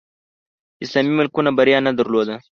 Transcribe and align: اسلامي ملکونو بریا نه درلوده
اسلامي 0.83 1.11
ملکونو 1.19 1.49
بریا 1.57 1.77
نه 1.87 1.91
درلوده 1.99 2.35